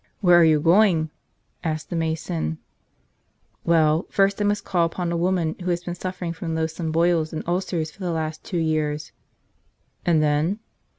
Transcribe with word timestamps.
"Where 0.19 0.39
are 0.39 0.43
you 0.43 0.59
going?" 0.59 1.11
asked 1.63 1.91
the 1.91 1.95
mason. 1.95 2.57
"Well, 3.63 4.07
first 4.09 4.41
I 4.41 4.45
must 4.45 4.65
call 4.65 4.83
upon 4.87 5.11
a 5.11 5.15
woman 5.15 5.55
who 5.59 5.69
has 5.69 5.83
been 5.83 5.93
suffering 5.93 6.33
from 6.33 6.55
loathsome 6.55 6.91
boils 6.91 7.33
and 7.33 7.47
ulcers 7.47 7.91
for 7.91 7.99
the 7.99 8.09
last 8.11 8.43
two 8.43 8.57
years." 8.57 9.11
"And 10.03 10.19
then?" 10.23 10.57